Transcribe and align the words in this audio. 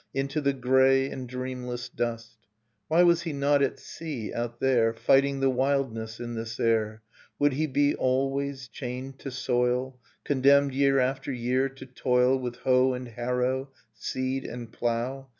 Into 0.15 0.41
the 0.41 0.53
grey 0.53 1.11
and 1.11 1.29
dreamless 1.29 1.87
dust. 1.87 2.35
Why 2.87 3.03
was 3.03 3.21
he 3.21 3.33
not 3.33 3.61
at 3.61 3.77
sea 3.77 4.33
out 4.33 4.59
there. 4.59 4.93
Fighting 4.95 5.41
the 5.41 5.49
wildness 5.51 6.19
in 6.19 6.33
this 6.33 6.59
air? 6.59 7.03
Would 7.37 7.53
he 7.53 7.67
be 7.67 7.93
always 7.93 8.67
chained 8.67 9.19
to 9.19 9.29
soil. 9.29 9.99
Condemned, 10.23 10.73
year 10.73 10.97
after 10.97 11.31
year, 11.31 11.69
to 11.69 11.85
toil 11.85 12.35
With 12.39 12.55
hoe 12.55 12.93
and 12.93 13.09
harrow, 13.09 13.69
seed 13.93 14.43
and 14.43 14.71
plough? 14.71 15.29